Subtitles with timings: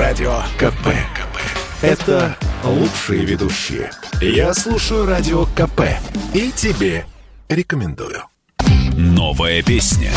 [0.00, 0.86] Радио КП.
[1.14, 1.36] КП.
[1.82, 3.90] Это лучшие ведущие.
[4.22, 5.82] Я слушаю Радио КП.
[6.32, 7.04] И тебе
[7.50, 8.22] рекомендую.
[8.96, 10.10] Новая песня.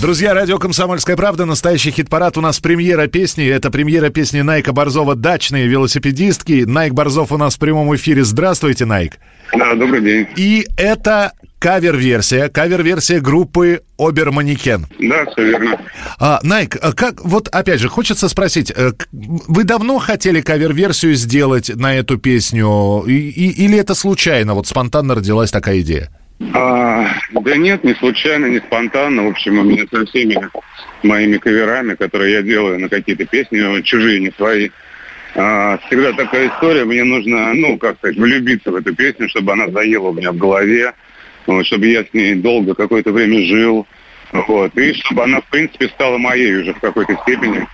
[0.00, 2.38] Друзья, радио «Комсомольская правда», настоящий хит-парад.
[2.38, 3.46] У нас премьера песни.
[3.46, 6.64] Это премьера песни Найка Борзова «Дачные велосипедистки».
[6.64, 8.24] Найк Борзов у нас в прямом эфире.
[8.24, 9.18] Здравствуйте, Найк.
[9.52, 10.26] Да, добрый день.
[10.36, 14.86] И это кавер-версия, кавер-версия группы Оберманекен.
[14.98, 15.78] Да, все верно.
[16.18, 21.68] А, Найк, а как, вот опять же, хочется спросить, э, вы давно хотели кавер-версию сделать
[21.68, 26.10] на эту песню, и, и, или это случайно, вот спонтанно родилась такая идея?
[26.54, 29.24] А, да нет, не случайно, не спонтанно.
[29.24, 30.38] В общем, у меня со всеми
[31.02, 34.70] моими каверами, которые я делаю на какие-то песни, чужие, не свои,
[35.34, 36.86] а, всегда такая история.
[36.86, 40.38] Мне нужно, ну, как сказать, влюбиться в эту песню, чтобы она заела у меня в
[40.38, 40.94] голове,
[41.56, 43.86] вот, чтобы я с ней долго какое-то время жил.
[44.32, 47.66] Вот, и чтобы она, в принципе, стала моей уже в какой-то степени.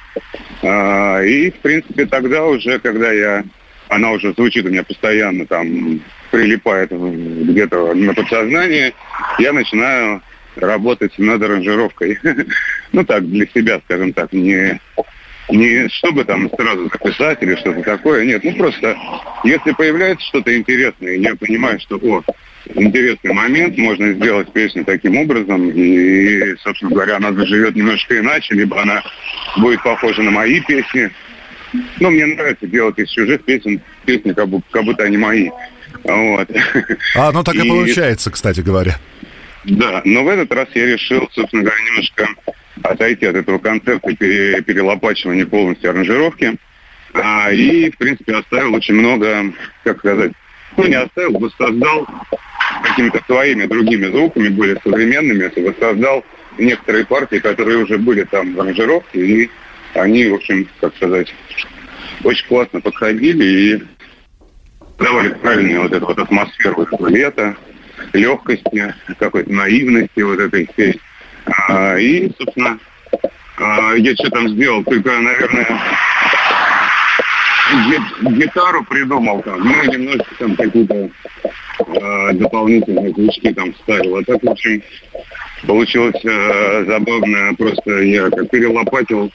[0.63, 3.45] А, и, в принципе, тогда уже, когда я
[3.89, 8.95] она уже звучит у меня постоянно, там, прилипает где-то на подсознание,
[9.39, 10.23] я начинаю
[10.57, 12.19] работать над аранжировкой.
[12.93, 14.81] ну так, для себя, скажем так, не,
[15.51, 18.97] не чтобы там сразу записать или что-то такое, нет, ну просто,
[19.45, 22.25] если появляется что-то интересное, и я понимаю, что, о,
[22.75, 28.81] интересный момент, можно сделать песню таким образом, и, собственно говоря, она заживет немножко иначе, либо
[28.81, 29.03] она
[29.57, 31.11] будет похожа на мои песни,
[32.01, 35.51] ну, мне нравится делать из чужих песен песни, как, будто, как будто они мои.
[36.05, 36.49] Вот.
[37.17, 38.99] А оно так и, и получается, кстати говоря.
[39.65, 42.29] Да, но в этот раз я решил, собственно говоря, немножко
[42.83, 46.57] отойти от этого концепта пере, перелопачивания полностью аранжировки.
[47.15, 50.33] А, и, в принципе, оставил очень много, как сказать,
[50.77, 52.07] ну, не оставил, воссоздал
[52.83, 56.25] какими-то своими другими звуками, более современными, воссоздал
[56.59, 59.51] некоторые партии, которые уже были там в аранжировке, и
[59.95, 61.35] они, в общем, как сказать,
[62.25, 63.83] очень классно подходили и
[64.99, 67.57] давали правильную вот эту вот атмосферу лета,
[68.13, 71.01] легкости, какой-то наивности вот этой всей.
[71.69, 72.79] А, и, собственно,
[73.59, 75.81] а, я что там сделал, только, наверное,
[78.23, 81.11] гитару придумал там, ну, немножко там какие-то
[81.81, 84.17] э, дополнительные крючки там вставил.
[84.17, 84.83] А так, в общем,
[85.67, 87.55] получилось э, забавно.
[87.57, 89.31] Просто я как перелопатил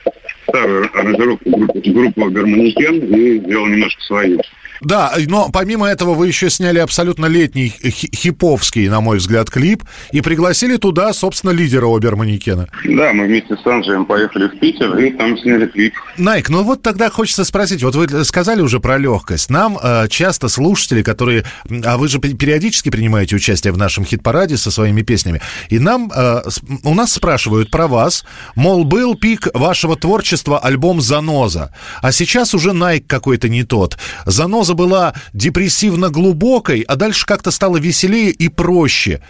[0.48, 4.40] старую аранжировку группы, группы Гармоникен и сделал немножко свою.
[4.82, 10.22] Да, но помимо этого вы еще сняли абсолютно летний хиповский, на мой взгляд, клип и
[10.22, 12.68] пригласили туда, собственно, лидера Оберманекена.
[12.86, 15.94] Да, мы вместе с Анджеем поехали в Питер и там сняли клип.
[16.18, 19.52] Найк, ну вот тогда хочется спросить, вот вы сказали уже про легкость.
[19.52, 21.44] Нам э, часто слушатели, которые...
[21.86, 25.42] А вы же периодически принимаете участие в нашем хит-параде со своими песнями.
[25.70, 26.12] И нам...
[26.16, 26.42] Э,
[26.84, 28.26] у нас спрашивают про вас.
[28.56, 31.74] Мол, был пик вашего творчества альбом «Заноза».
[32.02, 33.98] А сейчас уже Найк какой-то не тот.
[34.26, 39.22] «Заноза» была депрессивно глубокой, а дальше как-то стало веселее и проще.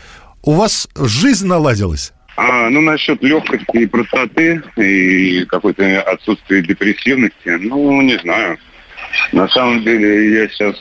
[0.43, 2.13] У вас жизнь наладилась?
[2.37, 8.57] А, ну, насчет легкости и простоты, и какой-то отсутствия депрессивности, ну, не знаю.
[9.31, 10.75] На самом деле, я сейчас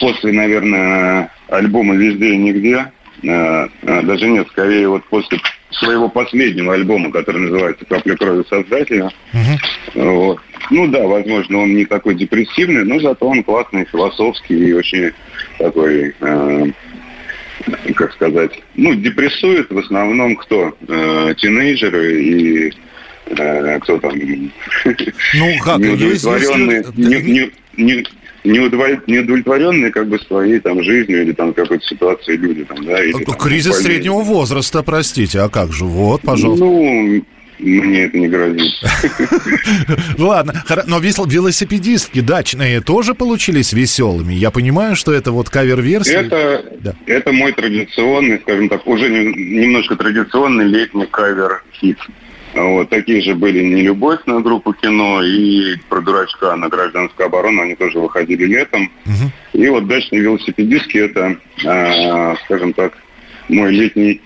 [0.00, 2.92] после, наверное, альбома «Везде и нигде»,
[3.22, 5.38] даже нет, скорее вот после
[5.70, 9.10] своего последнего альбома, который называется «Капля крови создателя».
[9.32, 10.02] Угу.
[10.02, 10.40] Вот.
[10.70, 15.12] Ну да, возможно, он не такой депрессивный, но зато он классный, философский и очень
[15.58, 16.66] такой, э,
[17.94, 20.76] как сказать, ну, депрессует в основном кто?
[20.88, 22.72] Э, тинейджеры и
[23.26, 24.18] э, кто там?
[24.18, 25.78] Ну, как?
[25.78, 28.06] Неудовлетворенные, не, не, не,
[28.44, 33.02] неудовлетворенные как бы своей там жизнью или там какой-то ситуацией люди там, да.
[33.02, 35.84] Или, там, Кризис среднего возраста, простите, а как же?
[35.84, 36.64] Вот, пожалуйста.
[36.64, 37.22] Ну,
[37.58, 38.72] мне это не грозит.
[40.18, 44.34] Ладно, но велосипедистки дачные тоже получились веселыми.
[44.34, 46.20] Я понимаю, что это вот кавер-версия.
[46.20, 46.94] Это, да.
[47.06, 51.98] это мой традиционный, скажем так, уже немножко традиционный летний кавер-хит.
[52.54, 57.62] Вот такие же были «Не любовь» на группу кино и про дурачка на гражданскую оборону,
[57.62, 58.90] они тоже выходили летом.
[59.06, 59.62] Угу.
[59.62, 62.94] И вот «Дачные велосипедистки» это, э, скажем так,
[63.48, 64.20] мой летний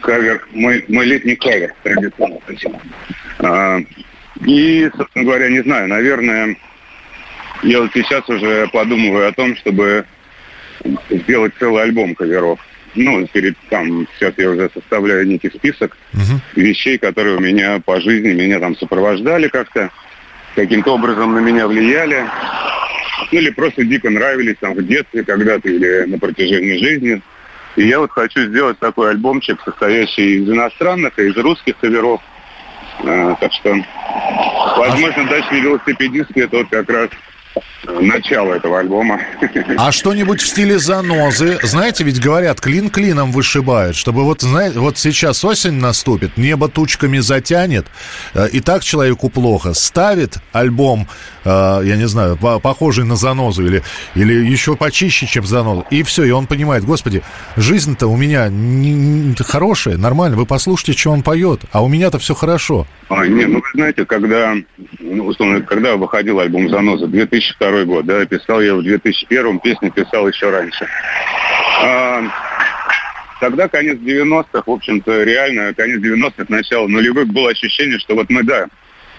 [0.00, 2.40] кавер, мой, мой летний кавер традиционно.
[3.38, 3.78] А,
[4.44, 6.56] и, собственно говоря, не знаю, наверное,
[7.62, 10.04] я вот сейчас уже подумываю о том, чтобы
[11.10, 12.60] сделать целый альбом каверов.
[12.94, 16.40] Ну, перед там, сейчас я уже составляю некий список uh-huh.
[16.54, 19.90] вещей, которые у меня по жизни меня там сопровождали как-то,
[20.54, 22.24] каким-то образом на меня влияли.
[23.32, 27.22] Ну, или просто дико нравились там в детстве когда-то или на протяжении жизни.
[27.76, 32.20] И я вот хочу сделать такой альбомчик, состоящий из иностранных и из русских коверов.
[33.00, 33.74] А, так что
[34.76, 37.10] Возможно, дачный велосипедист это вот как раз
[37.86, 39.20] начало этого альбома.
[39.76, 41.58] А что-нибудь в стиле занозы?
[41.62, 47.18] Знаете, ведь говорят, клин клином вышибают, чтобы вот, знаете, вот сейчас осень наступит, небо тучками
[47.18, 47.86] затянет,
[48.34, 49.74] э, и так человеку плохо.
[49.74, 51.08] Ставит альбом,
[51.44, 51.48] э,
[51.84, 53.82] я не знаю, похожий на занозу или,
[54.14, 57.22] или еще почище, чем занозу, и все, и он понимает, господи,
[57.56, 62.18] жизнь-то у меня не, не, хорошая, нормально, вы послушайте, что он поет, а у меня-то
[62.18, 62.86] все хорошо.
[63.08, 64.54] А, не, ну вы знаете, когда,
[64.98, 70.28] ну, условно, когда выходил альбом «Заноза», 2002 год, да, писал я в 2001, песни писал
[70.28, 70.86] еще раньше.
[71.82, 72.22] А,
[73.40, 78.42] тогда конец 90-х, в общем-то, реально, конец 90-х, начало нулевых, было ощущение, что вот мы,
[78.44, 78.66] да,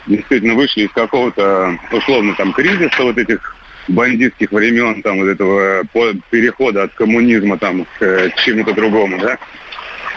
[0.08, 3.56] действительно вышли из какого-то, условно, там, кризиса вот этих
[3.88, 5.84] бандитских времен, там, вот этого
[6.30, 9.38] перехода от коммунизма, там, к, к чему-то другому, да.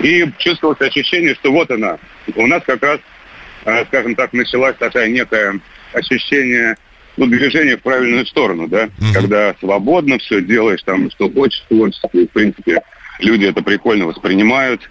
[0.01, 1.99] И чувствовалось ощущение, что вот она,
[2.37, 3.01] у нас как раз
[3.65, 5.61] а, скажем так, началась такая некое
[5.93, 6.77] ощущение
[7.19, 9.13] ну, движение в правильную сторону, да, mm-hmm.
[9.13, 12.81] когда свободно все делаешь, там, что хочешь, творчество, в принципе,
[13.19, 14.89] люди это прикольно воспринимают.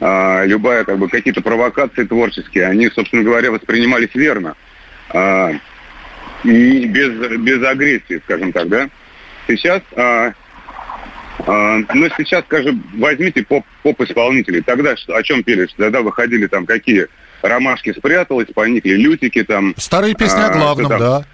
[0.00, 4.54] А, любая, как бы, какие-то провокации творческие, они, собственно говоря, воспринимались верно.
[5.10, 5.52] А,
[6.44, 8.88] и без, без агрессии, скажем так, да.
[9.46, 10.32] Сейчас, а,
[11.46, 14.62] а, ну, сейчас, скажем, возьмите поп, поп-исполнителей.
[14.62, 15.68] Тогда о чем пели?
[15.76, 17.06] Тогда выходили там какие
[17.42, 19.74] ромашки спряталась, поникли лютики там.
[19.76, 21.24] Старые песни а, о главном, да.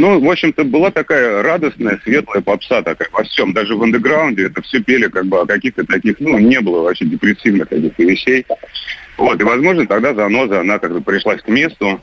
[0.00, 3.52] Ну, в общем-то, была такая радостная, светлая попса такая во всем.
[3.52, 7.04] Даже в андеграунде это все пели как бы о каких-то таких, ну, не было вообще
[7.04, 8.46] депрессивных каких-то вещей.
[9.18, 12.00] Вот, и, возможно, тогда заноза, она как бы пришлась к месту,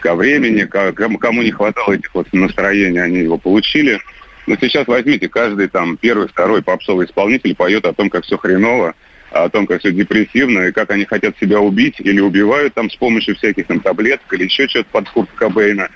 [0.00, 3.98] ко времени, к, кому не хватало этих вот настроений, они его получили.
[4.46, 8.94] Но сейчас возьмите, каждый там первый, второй попсовый исполнитель поет о том, как все хреново,
[9.30, 12.96] о том, как все депрессивно, и как они хотят себя убить или убивают там с
[12.96, 15.88] помощью всяких там таблеток или еще что-то под Курт Кобейна.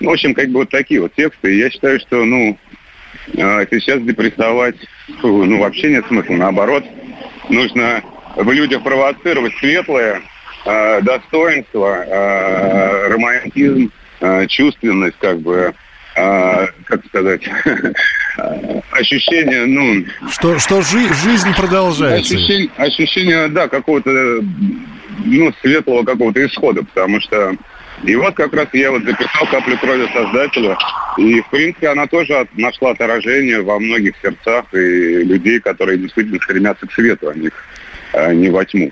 [0.00, 1.54] Ну, в общем, как бы вот такие вот тексты.
[1.54, 2.58] И я считаю, что, ну,
[3.38, 4.76] а, сейчас депрессовать,
[5.22, 6.34] ну, вообще нет смысла.
[6.34, 6.84] Наоборот,
[7.48, 8.02] нужно
[8.36, 10.22] в людях провоцировать светлое,
[10.66, 13.90] а, достоинство, а, романтизм,
[14.48, 15.74] чувственность, как бы,
[16.14, 17.42] как сказать,
[18.90, 20.04] ощущение, ну...
[20.30, 22.34] Что, что жи- жизнь продолжается.
[22.34, 24.10] Ощущение, ощущение, да, какого-то,
[25.24, 27.56] ну, светлого какого-то исхода, потому что...
[28.02, 30.76] И вот как раз я вот записал «Каплю крови создателя»,
[31.16, 36.86] и, в принципе, она тоже нашла отражение во многих сердцах и людей, которые действительно стремятся
[36.86, 37.50] к свету, а не,
[38.12, 38.90] а не во тьму.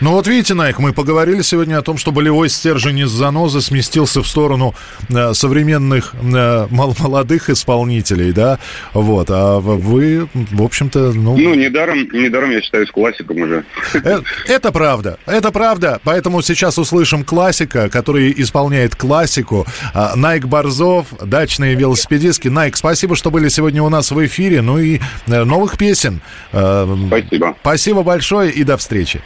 [0.00, 4.22] Ну вот видите, Найк, мы поговорили сегодня о том, что болевой стержень из занозы сместился
[4.22, 4.74] в сторону
[5.08, 8.58] э, современных э, молодых исполнителей, да,
[8.92, 11.38] вот, а вы, в общем-то, ну...
[11.38, 13.64] Ну, недаром, недаром я считаюсь классиком уже.
[13.94, 21.06] Это, это правда, это правда, поэтому сейчас услышим классика, который исполняет классику, а, Найк Борзов,
[21.22, 22.48] дачные велосипедистки.
[22.48, 26.20] Найк, спасибо, что были сегодня у нас в эфире, ну и э, новых песен.
[26.50, 27.56] Спасибо.
[27.60, 29.22] Спасибо большое и до встречи.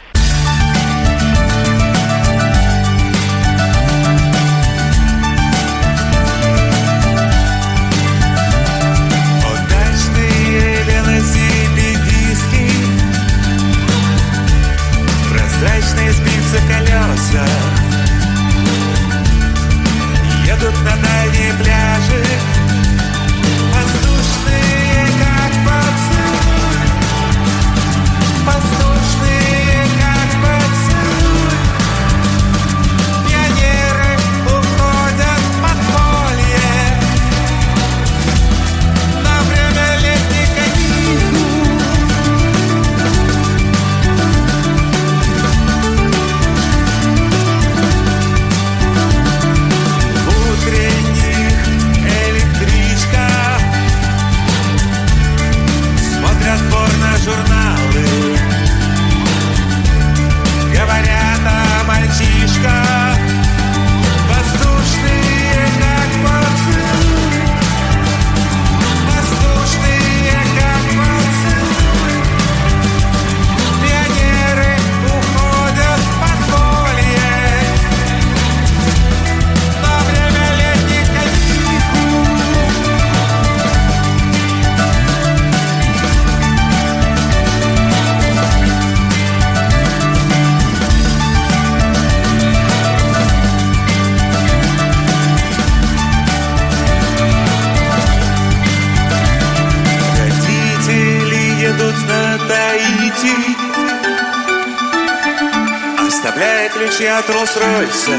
[107.01, 108.15] Ключи от Роллс-Ройса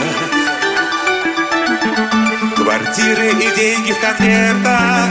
[2.56, 5.08] Квартиры и деньги в конвертах.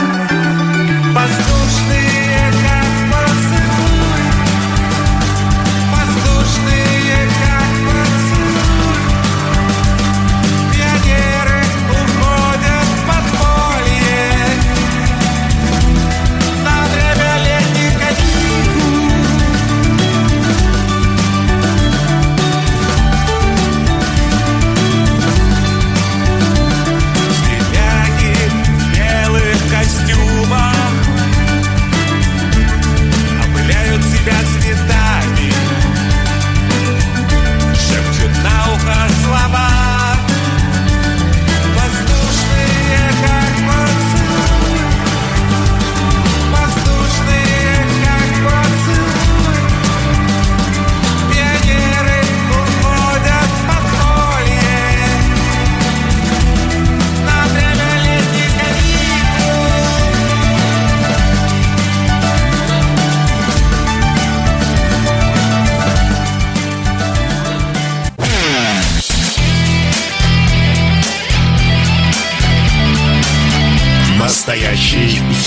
[1.16, 1.61] Постой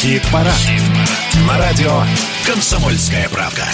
[0.05, 0.53] Хит-парад.
[1.49, 2.03] На радио
[2.45, 3.65] «Комсомольская правка».